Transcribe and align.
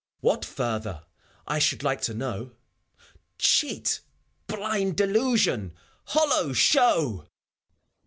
FAUST. 0.01 0.23
What 0.23 0.45
further, 0.45 1.03
I 1.45 1.59
should 1.59 1.83
like 1.83 2.01
to 2.01 2.15
knowT 2.15 2.55
Cheat! 3.37 4.01
Blind 4.47 4.97
delusion! 4.97 5.75
Hollow 6.05 6.53
show! 6.53 7.27